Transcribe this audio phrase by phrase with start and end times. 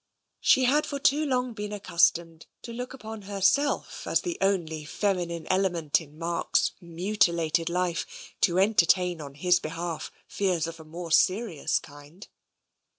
[0.39, 4.83] She had for too long been accustomed to look upon her self as the only
[4.83, 11.11] feminine element in Mark's mutilated life, to entertain on his behalf fears of a more
[11.11, 12.27] serious kind.